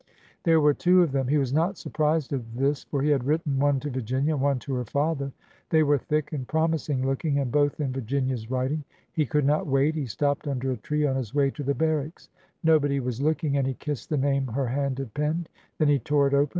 There 0.45 0.59
were 0.59 0.73
two 0.73 1.03
of 1.03 1.11
them. 1.11 1.27
He 1.27 1.37
was 1.37 1.53
not 1.53 1.77
surprised 1.77 2.33
at 2.33 2.55
this, 2.55 2.85
for 2.85 3.03
he 3.03 3.11
had 3.11 3.23
written 3.23 3.59
one 3.59 3.79
to 3.81 3.91
Virginia 3.91 4.33
and 4.33 4.41
one 4.41 4.57
to 4.57 4.73
her 4.73 4.83
father. 4.83 5.31
They 5.69 5.83
were 5.83 5.99
thick 5.99 6.33
and 6.33 6.47
promising 6.47 7.05
looking, 7.05 7.37
and 7.37 7.51
both 7.51 7.79
in 7.79 7.93
Virginia's 7.93 8.49
writing. 8.49 8.83
He 9.13 9.27
could 9.27 9.45
not 9.45 9.67
wait. 9.67 9.93
He 9.93 10.07
stopped 10.07 10.47
under 10.47 10.71
a 10.71 10.77
tree 10.77 11.05
on 11.05 11.17
his 11.17 11.35
way 11.35 11.51
to 11.51 11.61
the 11.61 11.75
barracks. 11.75 12.29
Nobody 12.63 12.99
was 12.99 13.19
23 13.19 13.49
354 13.49 13.49
ORDER 13.51 13.51
NO. 13.51 13.53
11 13.53 13.53
looking, 13.55 13.57
and 13.57 13.67
he 13.67 13.85
kissed 13.85 14.09
the 14.09 14.17
name 14.17 14.47
her 14.47 14.67
hand 14.69 14.97
had 14.97 15.13
penned. 15.13 15.49
Then 15.77 15.87
he 15.87 15.99
tore 15.99 16.27
it 16.29 16.33
open. 16.33 16.49